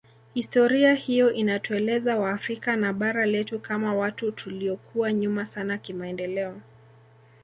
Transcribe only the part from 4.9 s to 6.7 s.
nyuma sana kimaendeleo